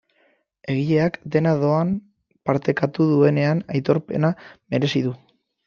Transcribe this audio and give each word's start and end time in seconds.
Egileak 0.75 1.19
dena 1.35 1.51
doan 1.65 1.91
partekatu 2.51 3.09
duenean 3.13 3.63
aitorpena 3.77 4.35
merezi 4.77 5.07
du. 5.09 5.17